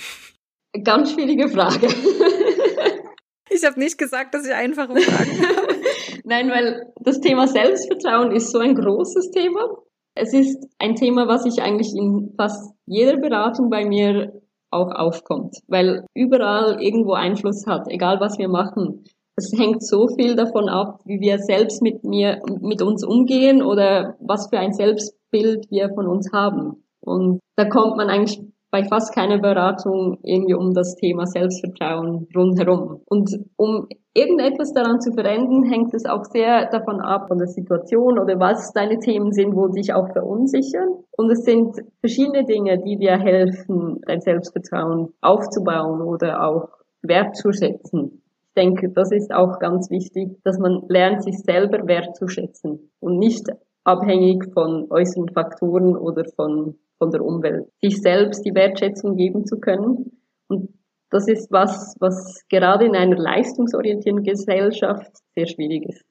[0.83, 1.87] Ganz schwierige Frage.
[3.49, 5.75] ich habe nicht gesagt, dass ich einfache Fragen habe.
[6.23, 9.77] Nein, weil das Thema Selbstvertrauen ist so ein großes Thema.
[10.15, 14.33] Es ist ein Thema, was ich eigentlich in fast jeder Beratung bei mir
[14.71, 19.05] auch aufkommt, weil überall irgendwo Einfluss hat, egal was wir machen.
[19.35, 24.17] Es hängt so viel davon ab, wie wir selbst mit mir, mit uns umgehen oder
[24.19, 26.83] was für ein Selbstbild wir von uns haben.
[26.99, 33.01] Und da kommt man eigentlich bei fast keiner Beratung irgendwie um das Thema Selbstvertrauen rundherum.
[33.05, 38.19] Und um irgendetwas daran zu verändern, hängt es auch sehr davon ab, von der Situation
[38.19, 40.89] oder was deine Themen sind, wo dich auch verunsichern.
[41.17, 46.69] Und es sind verschiedene Dinge, die dir helfen, dein Selbstvertrauen aufzubauen oder auch
[47.01, 48.21] wertzuschätzen.
[48.49, 53.47] Ich denke, das ist auch ganz wichtig, dass man lernt, sich selber wertzuschätzen und nicht
[53.83, 59.59] abhängig von äußeren Faktoren oder von von der Umwelt, sich selbst die Wertschätzung geben zu
[59.59, 60.19] können.
[60.47, 60.69] Und
[61.09, 66.05] das ist was, was gerade in einer leistungsorientierten Gesellschaft sehr schwierig ist.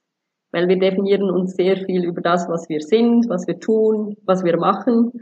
[0.50, 4.42] Weil wir definieren uns sehr viel über das, was wir sind, was wir tun, was
[4.42, 5.12] wir machen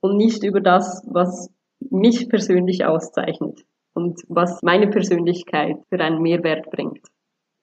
[0.00, 1.50] und nicht über das, was
[1.90, 3.60] mich persönlich auszeichnet
[3.92, 7.00] und was meine Persönlichkeit für einen Mehrwert bringt.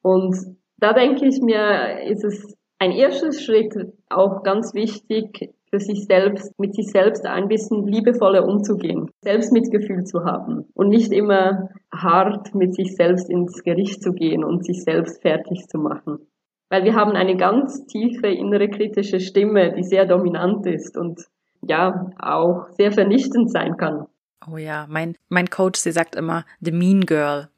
[0.02, 0.36] Und
[0.78, 3.76] da denke ich mir, ist es ein erster Schritt
[4.10, 10.24] auch ganz wichtig, für sich selbst, mit sich selbst ein bisschen liebevoller umzugehen, Selbstmitgefühl zu
[10.24, 15.22] haben und nicht immer hart mit sich selbst ins Gericht zu gehen und sich selbst
[15.22, 16.28] fertig zu machen.
[16.70, 21.22] Weil wir haben eine ganz tiefe innere kritische Stimme, die sehr dominant ist und
[21.62, 24.06] ja, auch sehr vernichtend sein kann.
[24.52, 27.50] Oh ja, mein, mein Coach, sie sagt immer, the mean girl.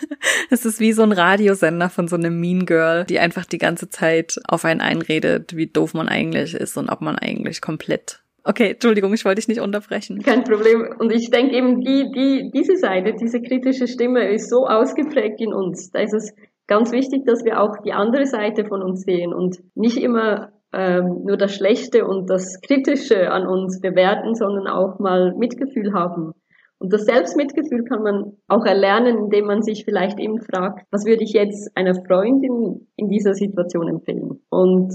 [0.50, 3.88] es ist wie so ein Radiosender von so einem mean girl, die einfach die ganze
[3.88, 8.72] Zeit auf einen einredet, wie doof man eigentlich ist und ob man eigentlich komplett Okay,
[8.72, 10.20] Entschuldigung, ich wollte dich nicht unterbrechen.
[10.20, 10.94] Kein Problem.
[10.98, 15.54] Und ich denke eben, die, die, diese Seite, diese kritische Stimme ist so ausgeprägt in
[15.54, 15.90] uns.
[15.90, 16.34] Da ist es
[16.66, 21.22] ganz wichtig, dass wir auch die andere Seite von uns sehen und nicht immer ähm,
[21.24, 26.32] nur das Schlechte und das Kritische an uns bewerten, sondern auch mal Mitgefühl haben.
[26.78, 31.24] Und das Selbstmitgefühl kann man auch erlernen, indem man sich vielleicht eben fragt, was würde
[31.24, 34.40] ich jetzt einer Freundin in dieser Situation empfehlen?
[34.50, 34.92] Und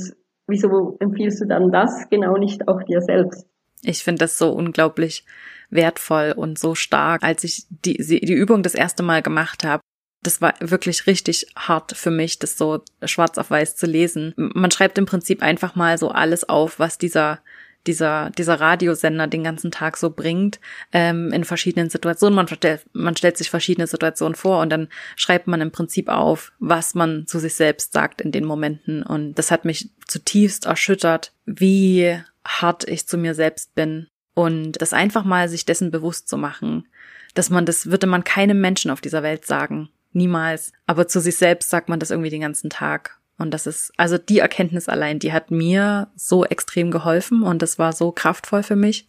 [0.47, 3.47] wieso empfiehlst du dann das genau nicht auch dir selbst?
[3.81, 5.25] Ich finde das so unglaublich
[5.69, 7.23] wertvoll und so stark.
[7.23, 9.81] Als ich die, die Übung das erste Mal gemacht habe,
[10.21, 14.33] das war wirklich richtig hart für mich, das so schwarz auf weiß zu lesen.
[14.35, 17.39] Man schreibt im Prinzip einfach mal so alles auf, was dieser
[17.87, 20.59] dieser, dieser Radiosender den ganzen Tag so bringt,
[20.91, 22.35] ähm, in verschiedenen Situationen.
[22.35, 22.47] Man,
[22.93, 27.25] man stellt sich verschiedene Situationen vor und dann schreibt man im Prinzip auf, was man
[27.25, 29.01] zu sich selbst sagt in den Momenten.
[29.01, 34.07] Und das hat mich zutiefst erschüttert, wie hart ich zu mir selbst bin.
[34.33, 36.87] Und das einfach mal sich dessen bewusst zu machen,
[37.33, 39.89] dass man das würde man keinem Menschen auf dieser Welt sagen.
[40.13, 40.71] Niemals.
[40.87, 43.17] Aber zu sich selbst sagt man das irgendwie den ganzen Tag.
[43.37, 47.79] Und das ist, also die Erkenntnis allein, die hat mir so extrem geholfen und das
[47.79, 49.07] war so kraftvoll für mich.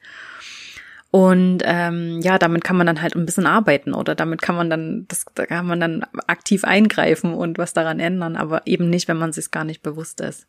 [1.11, 4.71] Und ähm, ja, damit kann man dann halt ein bisschen arbeiten oder damit kann man
[4.71, 9.09] dann, das da kann man dann aktiv eingreifen und was daran ändern, aber eben nicht,
[9.09, 10.47] wenn man sich gar nicht bewusst ist.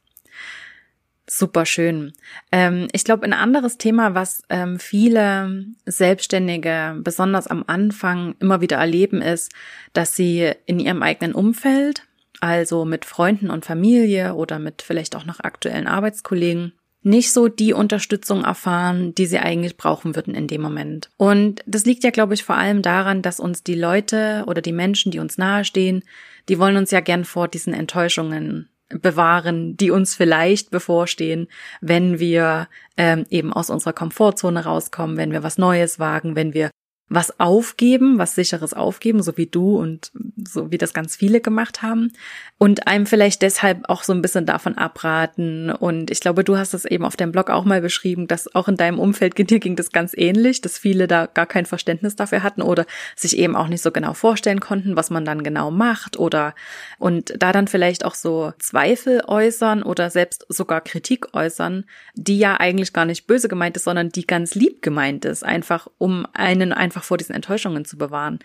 [1.29, 2.13] Super schön.
[2.51, 8.77] Ähm, ich glaube, ein anderes Thema, was ähm, viele Selbstständige besonders am Anfang immer wieder
[8.77, 9.51] erleben, ist,
[9.93, 12.03] dass sie in ihrem eigenen Umfeld,
[12.41, 17.73] also mit Freunden und Familie oder mit vielleicht auch noch aktuellen Arbeitskollegen, nicht so die
[17.73, 21.09] Unterstützung erfahren, die sie eigentlich brauchen würden in dem Moment.
[21.17, 24.73] Und das liegt ja, glaube ich, vor allem daran, dass uns die Leute oder die
[24.73, 26.03] Menschen, die uns nahestehen,
[26.49, 28.69] die wollen uns ja gern vor diesen Enttäuschungen
[29.01, 31.47] bewahren, die uns vielleicht bevorstehen,
[31.81, 36.71] wenn wir ähm, eben aus unserer Komfortzone rauskommen, wenn wir was Neues wagen, wenn wir
[37.13, 40.13] was aufgeben, was sicheres aufgeben, so wie du und
[40.47, 42.13] so wie das ganz viele gemacht haben.
[42.57, 45.71] Und einem vielleicht deshalb auch so ein bisschen davon abraten.
[45.71, 48.69] Und ich glaube, du hast es eben auf deinem Blog auch mal beschrieben, dass auch
[48.69, 52.43] in deinem Umfeld dir ging das ganz ähnlich, dass viele da gar kein Verständnis dafür
[52.43, 52.85] hatten oder
[53.17, 56.55] sich eben auch nicht so genau vorstellen konnten, was man dann genau macht oder
[56.97, 62.57] und da dann vielleicht auch so Zweifel äußern oder selbst sogar Kritik äußern, die ja
[62.57, 66.71] eigentlich gar nicht böse gemeint ist, sondern die ganz lieb gemeint ist, einfach um einen
[66.71, 68.39] einfach einfach vor diesen Enttäuschungen zu bewahren.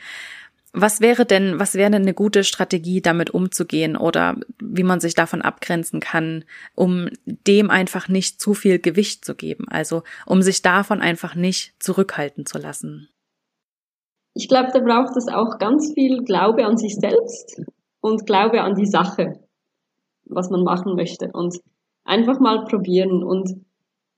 [0.72, 5.14] Was wäre denn, was wäre denn eine gute Strategie, damit umzugehen oder wie man sich
[5.14, 9.66] davon abgrenzen kann, um dem einfach nicht zu viel Gewicht zu geben?
[9.70, 13.08] Also, um sich davon einfach nicht zurückhalten zu lassen.
[14.34, 17.62] Ich glaube, da braucht es auch ganz viel Glaube an sich selbst
[18.00, 19.40] und Glaube an die Sache,
[20.26, 21.58] was man machen möchte und
[22.04, 23.64] einfach mal probieren und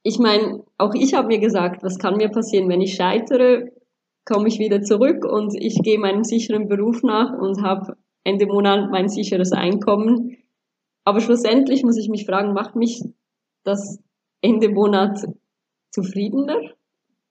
[0.02, 3.70] ich meine, auch ich habe mir gesagt, was kann mir passieren, wenn ich scheitere?
[4.28, 8.90] Komme ich wieder zurück und ich gehe meinem sicheren Beruf nach und habe Ende Monat
[8.90, 10.36] mein sicheres Einkommen.
[11.04, 13.02] Aber schlussendlich muss ich mich fragen, macht mich
[13.64, 13.98] das
[14.42, 15.18] Ende Monat
[15.90, 16.60] zufriedener?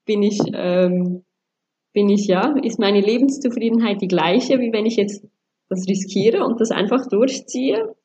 [0.06, 1.24] Bin ich, ähm,
[1.94, 5.24] bin ich ja, ist meine Lebenszufriedenheit die gleiche, wie wenn ich jetzt
[5.70, 7.96] das riskiere und das einfach durchziehe?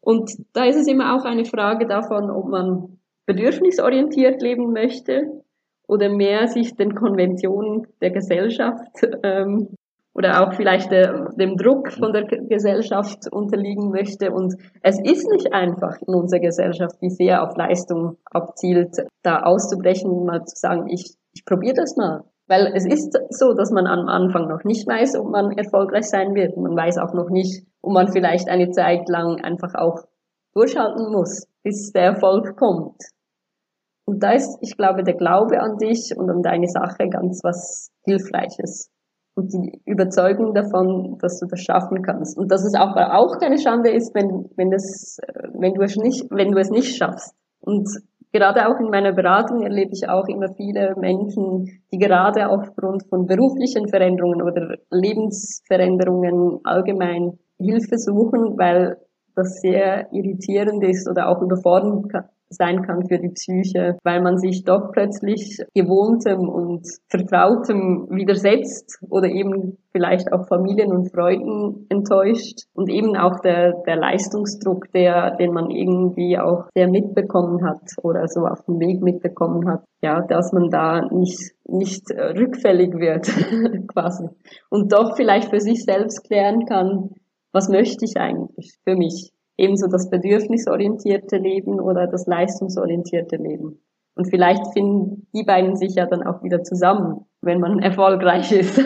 [0.00, 5.42] Und da ist es immer auch eine Frage davon, ob man bedürfnisorientiert leben möchte
[5.86, 9.68] oder mehr sich den Konventionen der Gesellschaft ähm,
[10.16, 14.30] oder auch vielleicht der, dem Druck von der Gesellschaft unterliegen möchte.
[14.30, 20.10] Und es ist nicht einfach in unserer Gesellschaft, die sehr auf Leistung abzielt, da auszubrechen
[20.10, 22.24] und mal zu sagen, ich, ich probiere das mal.
[22.48, 26.34] Weil es ist so, dass man am Anfang noch nicht weiß, ob man erfolgreich sein
[26.34, 26.56] wird.
[26.56, 30.04] Man weiß auch noch nicht, ob man vielleicht eine Zeit lang einfach auch
[30.54, 32.96] durchhalten muss, bis der Erfolg kommt.
[34.06, 37.90] Und da ist, ich glaube, der Glaube an dich und an deine Sache ganz was
[38.04, 38.88] Hilfreiches.
[39.34, 42.38] Und die Überzeugung davon, dass du das schaffen kannst.
[42.38, 45.18] Und dass es auch, auch keine Schande ist, wenn, wenn, das,
[45.52, 47.34] wenn, du es nicht, wenn du es nicht schaffst.
[47.60, 47.88] Und
[48.32, 53.26] gerade auch in meiner Beratung erlebe ich auch immer viele Menschen, die gerade aufgrund von
[53.26, 58.98] beruflichen Veränderungen oder Lebensveränderungen allgemein Hilfe suchen, weil
[59.34, 62.12] das sehr irritierend ist oder auch überfordernd
[62.48, 69.28] sein kann für die Psyche, weil man sich doch plötzlich gewohntem und vertrautem widersetzt oder
[69.28, 75.52] eben vielleicht auch Familien und Freunden enttäuscht und eben auch der, der Leistungsdruck, der, den
[75.52, 80.52] man irgendwie auch sehr mitbekommen hat oder so auf dem Weg mitbekommen hat, ja, dass
[80.52, 83.26] man da nicht, nicht rückfällig wird
[83.88, 84.28] quasi
[84.70, 87.10] und doch vielleicht für sich selbst klären kann,
[87.52, 89.32] was möchte ich eigentlich für mich?
[89.56, 93.80] Ebenso das bedürfnisorientierte Leben oder das leistungsorientierte Leben.
[94.14, 98.80] Und vielleicht finden die beiden sich ja dann auch wieder zusammen, wenn man erfolgreich ist.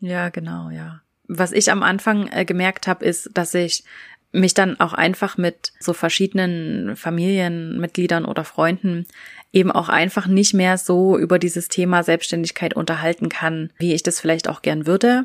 [0.00, 1.00] Ja, genau, ja.
[1.28, 3.84] Was ich am Anfang äh, gemerkt habe, ist, dass ich
[4.32, 9.06] mich dann auch einfach mit so verschiedenen Familienmitgliedern oder Freunden
[9.52, 14.20] eben auch einfach nicht mehr so über dieses Thema Selbstständigkeit unterhalten kann, wie ich das
[14.20, 15.24] vielleicht auch gern würde.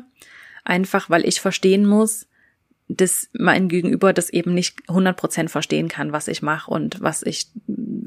[0.64, 2.26] Einfach weil ich verstehen muss,
[2.96, 7.46] dass mein Gegenüber das eben nicht 100% verstehen kann, was ich mache und was ich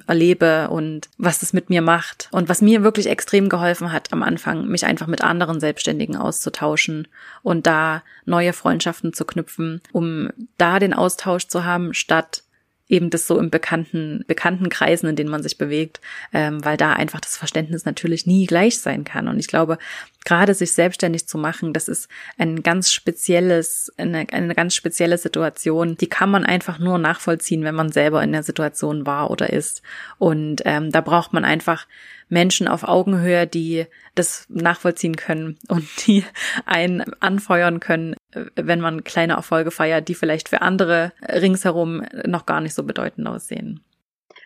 [0.07, 2.29] erlebe und was das mit mir macht.
[2.31, 7.07] Und was mir wirklich extrem geholfen hat am Anfang, mich einfach mit anderen Selbstständigen auszutauschen
[7.43, 12.43] und da neue Freundschaften zu knüpfen, um da den Austausch zu haben, statt
[12.87, 16.01] eben das so im bekannten, bekannten Kreisen, in denen man sich bewegt,
[16.33, 19.27] ähm, weil da einfach das Verständnis natürlich nie gleich sein kann.
[19.27, 19.77] Und ich glaube,
[20.23, 25.97] gerade sich selbstständig zu machen, das ist ein ganz spezielles, eine, eine ganz spezielle Situation.
[25.97, 29.81] Die kann man einfach nur nachvollziehen, wenn man selber in der Situation war oder ist.
[30.19, 31.87] Und ähm, da braucht man einfach
[32.29, 33.85] Menschen auf Augenhöhe, die
[34.15, 36.23] das nachvollziehen können und die
[36.65, 38.15] einen anfeuern können,
[38.55, 43.27] wenn man kleine Erfolge feiert, die vielleicht für andere ringsherum noch gar nicht so bedeutend
[43.27, 43.81] aussehen.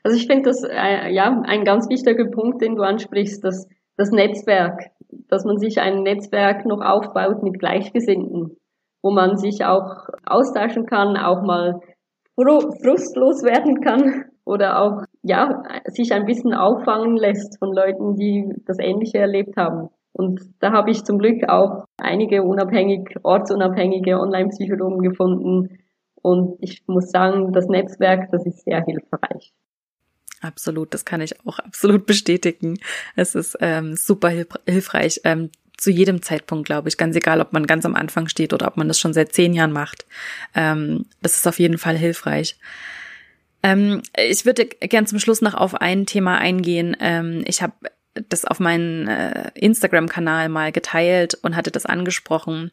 [0.03, 4.11] Also ich finde das äh, ja ein ganz wichtiger Punkt, den du ansprichst, dass das
[4.11, 4.91] Netzwerk,
[5.27, 8.55] dass man sich ein Netzwerk noch aufbaut mit Gleichgesinnten,
[9.01, 11.81] wo man sich auch austauschen kann, auch mal
[12.37, 18.79] frustlos werden kann oder auch ja sich ein bisschen auffangen lässt von Leuten, die das
[18.79, 19.89] Ähnliche erlebt haben.
[20.11, 25.77] Und da habe ich zum Glück auch einige unabhängig, ortsunabhängige Online-Psychologen gefunden.
[26.15, 29.53] Und ich muss sagen, das Netzwerk, das ist sehr hilfreich.
[30.41, 32.79] Absolut, das kann ich auch absolut bestätigen.
[33.15, 34.29] Es ist ähm, super
[34.65, 35.21] hilfreich.
[35.25, 38.67] Ähm, zu jedem Zeitpunkt, glaube ich, ganz egal, ob man ganz am Anfang steht oder
[38.67, 40.05] ob man das schon seit zehn Jahren macht.
[40.55, 42.57] Ähm, das ist auf jeden Fall hilfreich.
[43.63, 46.95] Ähm, ich würde gern zum Schluss noch auf ein Thema eingehen.
[46.99, 47.73] Ähm, ich habe
[48.27, 52.71] das auf meinen äh, Instagram-Kanal mal geteilt und hatte das angesprochen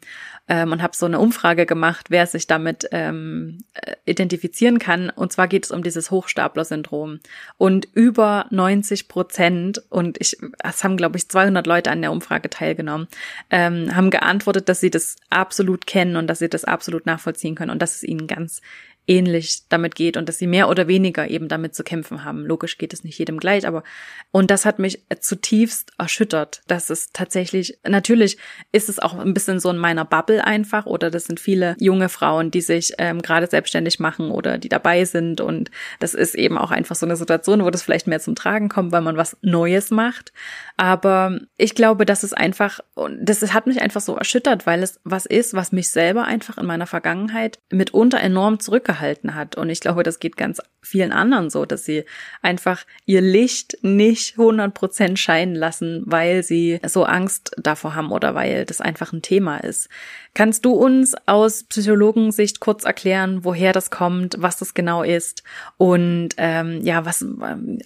[0.48, 5.10] ähm, und habe so eine Umfrage gemacht, wer sich damit ähm, äh, identifizieren kann.
[5.10, 7.20] Und zwar geht es um dieses Hochstapler-Syndrom.
[7.58, 12.50] Und über 90 Prozent, und ich, es haben, glaube ich, 200 Leute an der Umfrage
[12.50, 13.06] teilgenommen,
[13.50, 17.70] ähm, haben geantwortet, dass sie das absolut kennen und dass sie das absolut nachvollziehen können
[17.70, 18.62] und dass es ihnen ganz
[19.06, 22.44] ähnlich damit geht und dass sie mehr oder weniger eben damit zu kämpfen haben.
[22.44, 23.84] Logisch geht es nicht jedem gleich, aber
[24.32, 28.36] und das hat mich zutiefst erschüttert, dass es tatsächlich natürlich
[28.72, 32.08] ist es auch ein bisschen so in meiner Bubble einfach oder das sind viele junge
[32.08, 36.58] Frauen, die sich ähm, gerade selbstständig machen oder die dabei sind und das ist eben
[36.58, 39.36] auch einfach so eine Situation, wo das vielleicht mehr zum Tragen kommt, weil man was
[39.40, 40.32] Neues macht.
[40.76, 45.00] Aber ich glaube, dass es einfach und das hat mich einfach so erschüttert, weil es
[45.04, 49.56] was ist, was mich selber einfach in meiner Vergangenheit mitunter enorm zurückgehalten gehalten hat.
[49.56, 52.04] Und ich glaube, das geht ganz vielen anderen so, dass sie
[52.42, 58.34] einfach ihr Licht nicht 100 Prozent scheinen lassen, weil sie so Angst davor haben oder
[58.34, 59.88] weil das einfach ein Thema ist.
[60.34, 65.42] Kannst du uns aus Psychologensicht kurz erklären, woher das kommt, was das genau ist
[65.76, 67.24] und ähm, ja, was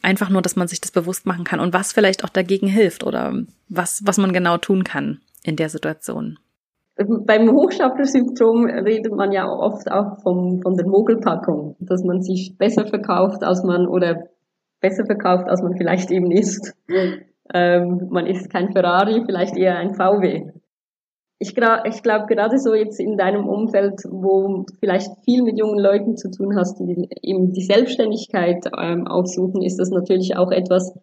[0.03, 3.05] einfach nur, dass man sich das bewusst machen kann und was vielleicht auch dagegen hilft
[3.05, 3.35] oder
[3.69, 6.39] was, was man genau tun kann in der Situation?
[7.27, 12.87] Beim Hochstapler-Syndrom redet man ja oft auch vom, von der Mogelpackung, dass man sich besser
[12.87, 14.29] verkauft, als man oder
[14.81, 16.75] besser verkauft, als man vielleicht eben ist.
[17.53, 20.53] Ähm, man ist kein Ferrari, vielleicht eher ein VW.
[21.39, 26.17] Ich, ich glaube, gerade so jetzt in deinem Umfeld, wo vielleicht viel mit jungen Leuten
[26.17, 30.95] zu tun hast, die eben die Selbstständigkeit ähm, aufsuchen, ist das natürlich auch etwas,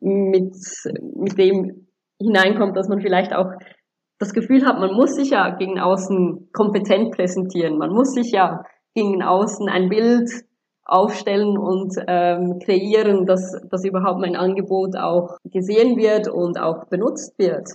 [0.00, 0.54] mit,
[1.14, 1.86] mit dem
[2.20, 3.50] hineinkommt, dass man vielleicht auch
[4.22, 7.76] das Gefühl hat, man muss sich ja gegen außen kompetent präsentieren.
[7.76, 8.62] Man muss sich ja
[8.94, 10.30] gegen außen ein Bild
[10.84, 17.36] aufstellen und ähm, kreieren, dass, dass überhaupt mein Angebot auch gesehen wird und auch benutzt
[17.36, 17.68] wird.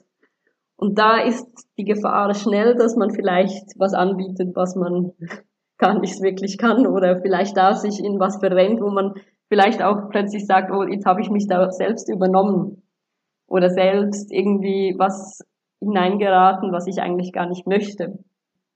[0.78, 1.46] Und da ist
[1.78, 5.12] die Gefahr schnell, dass man vielleicht was anbietet, was man
[5.78, 9.16] gar nicht wirklich kann oder vielleicht da sich in was verrennt, wo man
[9.50, 12.84] vielleicht auch plötzlich sagt, oh, jetzt habe ich mich da selbst übernommen
[13.48, 15.42] oder selbst irgendwie was
[15.80, 18.20] hineingeraten, was ich eigentlich gar nicht möchte.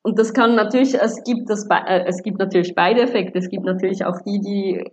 [0.03, 3.37] Und das kann natürlich, es gibt das, äh, es gibt natürlich beide Effekte.
[3.37, 4.91] Es gibt natürlich auch die, die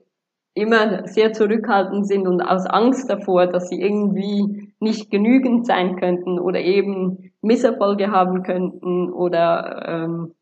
[0.54, 6.38] immer sehr zurückhaltend sind und aus Angst davor, dass sie irgendwie nicht genügend sein könnten
[6.38, 10.34] oder eben Misserfolge haben könnten oder ähm,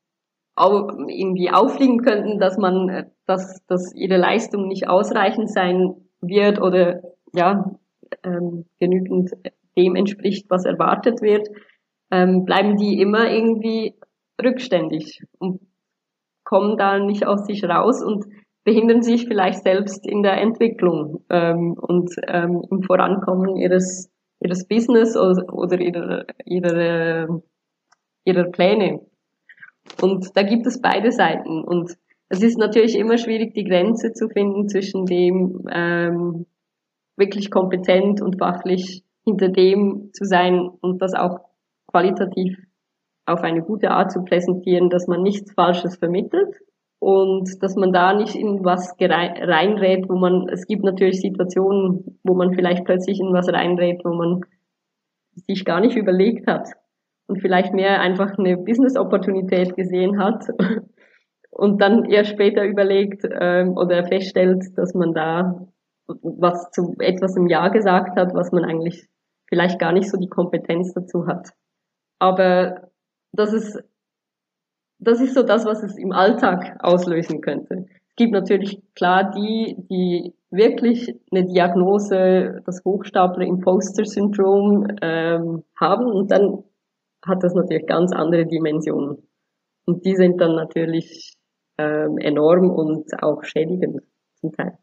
[0.58, 7.02] irgendwie auffliegen könnten, dass man, dass, dass ihre Leistung nicht ausreichend sein wird oder
[7.34, 7.76] ja
[8.22, 9.32] ähm, genügend
[9.76, 11.48] dem entspricht, was erwartet wird,
[12.10, 13.94] ähm, bleiben die immer irgendwie
[14.42, 15.60] rückständig und
[16.44, 18.24] kommen da nicht aus sich raus und
[18.64, 24.10] behindern sich vielleicht selbst in der Entwicklung ähm, und ähm, im Vorankommen ihres,
[24.40, 27.40] ihres Business oder, oder ihrer, ihrer,
[28.24, 29.00] ihrer Pläne.
[30.02, 31.62] Und da gibt es beide Seiten.
[31.62, 31.96] Und
[32.28, 36.46] es ist natürlich immer schwierig, die Grenze zu finden zwischen dem ähm,
[37.16, 41.40] wirklich kompetent und fachlich hinter dem zu sein und das auch
[41.88, 42.56] qualitativ
[43.26, 46.56] auf eine gute Art zu präsentieren, dass man nichts Falsches vermittelt
[47.00, 52.34] und dass man da nicht in was reinrät, wo man, es gibt natürlich Situationen, wo
[52.34, 54.42] man vielleicht plötzlich in was reinrät, wo man
[55.48, 56.68] sich gar nicht überlegt hat
[57.26, 60.44] und vielleicht mehr einfach eine Business-Opportunität gesehen hat
[61.50, 65.66] und dann erst später überlegt ähm, oder feststellt, dass man da
[66.06, 69.08] was zu etwas im Jahr gesagt hat, was man eigentlich
[69.48, 71.50] vielleicht gar nicht so die Kompetenz dazu hat.
[72.18, 72.90] Aber
[73.32, 73.82] das ist,
[74.98, 77.86] das ist so das, was es im Alltag auslösen könnte.
[78.08, 86.64] Es gibt natürlich klar die, die wirklich eine Diagnose, das Hochstapler-Imposter-Syndrom ähm, haben und dann
[87.24, 89.18] hat das natürlich ganz andere Dimensionen.
[89.84, 91.36] Und die sind dann natürlich
[91.78, 94.02] ähm, enorm und auch schädigend
[94.40, 94.78] zum Teil.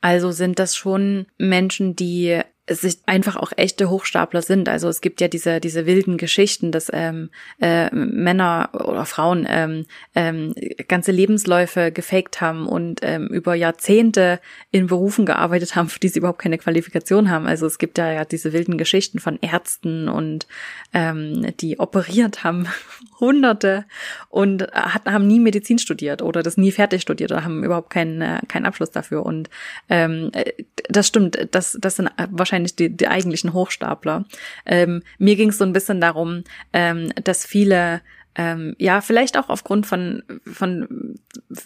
[0.00, 2.40] Also sind das schon Menschen, die
[2.70, 4.68] es sich einfach auch echte Hochstapler sind.
[4.68, 9.86] Also es gibt ja diese diese wilden Geschichten, dass ähm, äh, Männer oder Frauen ähm,
[10.14, 10.54] ähm,
[10.86, 14.40] ganze Lebensläufe gefaked haben und ähm, über Jahrzehnte
[14.70, 17.46] in Berufen gearbeitet haben, für die sie überhaupt keine Qualifikation haben.
[17.46, 20.46] Also es gibt ja, ja diese wilden Geschichten von Ärzten und
[20.94, 22.68] ähm, die operiert haben
[23.20, 23.84] Hunderte
[24.28, 28.22] und hat, haben nie Medizin studiert oder das nie fertig studiert oder haben überhaupt keinen
[28.22, 29.26] äh, keinen Abschluss dafür.
[29.26, 29.50] Und
[29.88, 30.52] ähm, äh,
[30.88, 34.24] das stimmt, das das sind wahrscheinlich die, die eigentlichen Hochstapler.
[34.66, 38.02] Ähm, mir ging es so ein bisschen darum, ähm, dass viele
[38.36, 41.18] ähm, ja, vielleicht auch aufgrund von, von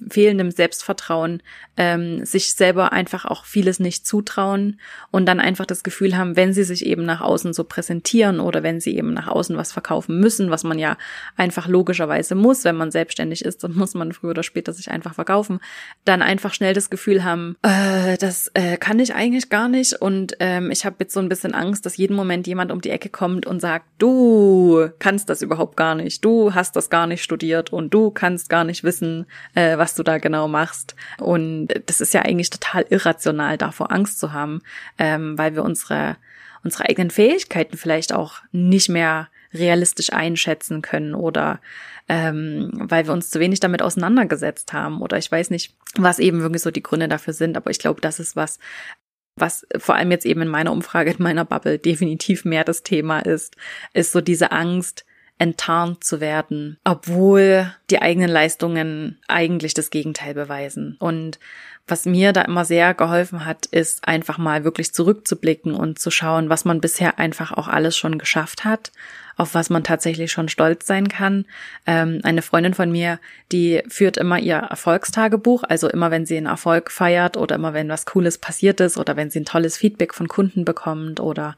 [0.08, 1.42] fehlendem Selbstvertrauen
[1.76, 6.54] ähm, sich selber einfach auch vieles nicht zutrauen und dann einfach das Gefühl haben, wenn
[6.54, 10.20] sie sich eben nach außen so präsentieren oder wenn sie eben nach außen was verkaufen
[10.20, 10.96] müssen, was man ja
[11.36, 15.14] einfach logischerweise muss, wenn man selbstständig ist, dann muss man früher oder später sich einfach
[15.14, 15.60] verkaufen,
[16.06, 20.34] dann einfach schnell das Gefühl haben, äh, das äh, kann ich eigentlich gar nicht und
[20.40, 23.10] ähm, ich habe jetzt so ein bisschen Angst, dass jeden Moment jemand um die Ecke
[23.10, 27.72] kommt und sagt, du kannst das überhaupt gar nicht, du hast das gar nicht studiert
[27.72, 30.94] und du kannst gar nicht wissen, äh, was du da genau machst.
[31.18, 34.62] Und das ist ja eigentlich total irrational, davor Angst zu haben,
[34.98, 36.16] ähm, weil wir unsere,
[36.62, 41.60] unsere eigenen Fähigkeiten vielleicht auch nicht mehr realistisch einschätzen können oder
[42.08, 46.42] ähm, weil wir uns zu wenig damit auseinandergesetzt haben oder ich weiß nicht, was eben
[46.42, 48.58] wirklich so die Gründe dafür sind, aber ich glaube, das ist was,
[49.36, 53.20] was vor allem jetzt eben in meiner Umfrage, in meiner Bubble definitiv mehr das Thema
[53.20, 53.56] ist,
[53.92, 55.06] ist so diese Angst,
[55.38, 60.96] enttarnt zu werden, obwohl die eigenen Leistungen eigentlich das Gegenteil beweisen.
[61.00, 61.38] Und
[61.86, 66.48] was mir da immer sehr geholfen hat, ist einfach mal wirklich zurückzublicken und zu schauen,
[66.48, 68.90] was man bisher einfach auch alles schon geschafft hat,
[69.36, 71.44] auf was man tatsächlich schon stolz sein kann.
[71.86, 73.18] Ähm, eine Freundin von mir,
[73.52, 77.88] die führt immer ihr Erfolgstagebuch, also immer wenn sie einen Erfolg feiert oder immer wenn
[77.88, 81.56] was Cooles passiert ist oder wenn sie ein tolles Feedback von Kunden bekommt oder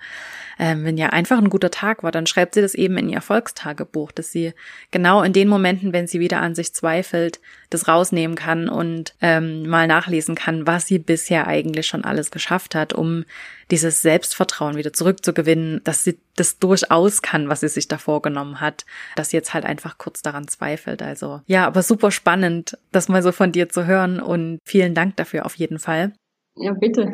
[0.58, 3.16] ähm, wenn ja einfach ein guter Tag war, dann schreibt sie das eben in ihr
[3.16, 4.54] Erfolgstagebuch, dass sie
[4.90, 9.66] genau in den Momenten, wenn sie wieder an sich zweifelt, das rausnehmen kann und ähm,
[9.66, 13.24] mal nachlesen kann, was sie bisher eigentlich schon alles geschafft hat, um
[13.70, 18.84] dieses Selbstvertrauen wieder zurückzugewinnen, dass sie das durchaus kann, was sie sich da vorgenommen hat,
[19.16, 21.02] dass sie jetzt halt einfach kurz daran zweifelt.
[21.02, 25.16] Also ja, aber super spannend, das mal so von dir zu hören und vielen Dank
[25.16, 26.12] dafür auf jeden Fall.
[26.56, 27.12] Ja, bitte.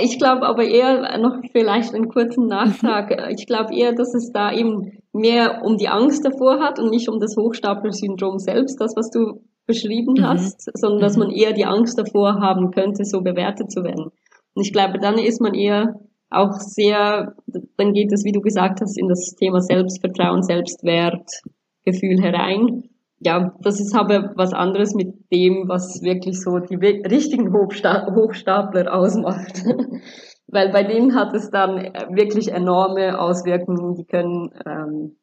[0.00, 3.10] Ich glaube aber eher noch vielleicht einen kurzen Nachtrag.
[3.10, 3.36] Mhm.
[3.36, 7.08] Ich glaube eher, dass es da eben mehr um die Angst davor hat und nicht
[7.08, 10.26] um das Hochstapler-Syndrom selbst, das, was du beschrieben mhm.
[10.26, 11.24] hast, sondern dass mhm.
[11.24, 14.12] man eher die Angst davor haben könnte, so bewertet zu werden.
[14.54, 15.94] Und ich glaube, dann ist man eher
[16.30, 17.34] auch sehr,
[17.76, 21.28] dann geht es, wie du gesagt hast, in das Thema Selbstvertrauen, Selbstwert,
[21.84, 22.88] Gefühl herein
[23.24, 28.92] ja, das ist aber was anderes mit dem, was wirklich so die richtigen Hochsta Hochstapler
[28.92, 29.62] ausmacht.
[30.48, 31.76] Weil bei denen hat es dann
[32.10, 33.94] wirklich enorme Auswirkungen.
[33.94, 35.16] Die können ähm,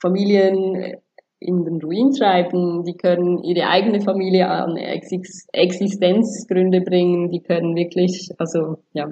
[0.00, 0.94] Familien
[1.40, 7.74] in den Ruin treiben, die können ihre eigene Familie an Exist Existenzgründe bringen, die können
[7.74, 9.10] wirklich, also ja,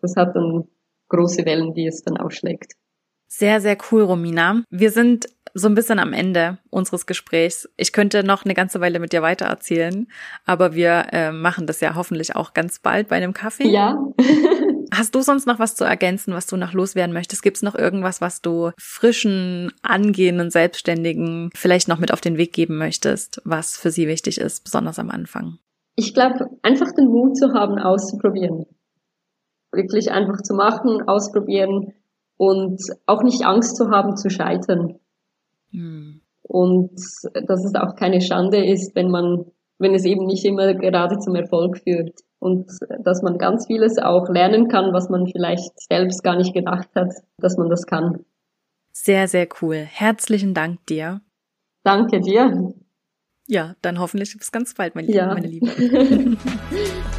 [0.00, 0.64] das hat dann
[1.08, 2.74] große Wellen, die es dann ausschlägt.
[3.28, 4.64] Sehr, sehr cool, Romina.
[4.70, 7.68] Wir sind so ein bisschen am Ende unseres Gesprächs.
[7.76, 10.08] Ich könnte noch eine ganze Weile mit dir weiter erzählen,
[10.44, 13.68] aber wir äh, machen das ja hoffentlich auch ganz bald bei einem Kaffee.
[13.68, 13.96] Ja.
[14.92, 17.42] Hast du sonst noch was zu ergänzen, was du noch loswerden möchtest?
[17.42, 22.52] Gibt es noch irgendwas, was du frischen, angehenden Selbstständigen vielleicht noch mit auf den Weg
[22.52, 25.58] geben möchtest, was für sie wichtig ist, besonders am Anfang?
[25.96, 28.66] Ich glaube, einfach den Mut zu haben, auszuprobieren.
[29.72, 31.92] Wirklich einfach zu machen, ausprobieren
[32.36, 34.98] und auch nicht Angst zu haben, zu scheitern.
[35.70, 36.22] Mhm.
[36.42, 36.92] Und
[37.46, 39.44] dass es auch keine Schande ist, wenn man,
[39.78, 42.20] wenn es eben nicht immer gerade zum Erfolg führt.
[42.40, 42.70] Und
[43.04, 47.12] dass man ganz vieles auch lernen kann, was man vielleicht selbst gar nicht gedacht hat,
[47.38, 48.24] dass man das kann.
[48.92, 49.76] Sehr, sehr cool.
[49.76, 51.20] Herzlichen Dank dir.
[51.84, 52.74] Danke dir.
[53.46, 55.18] Ja, dann hoffentlich bis ganz bald, meine Liebe.
[55.18, 55.34] Ja.
[55.34, 56.36] Meine Liebe.